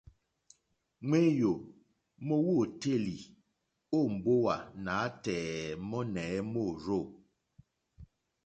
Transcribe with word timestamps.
Ŋwéyò 1.07 1.53
mówǒtélì 2.25 3.15
ó 3.97 3.99
mbówà 4.13 4.55
nǎtɛ̀ɛ̀ 4.83 5.61
mɔ́nɛ̌ 5.89 6.29
mórzô. 6.51 6.99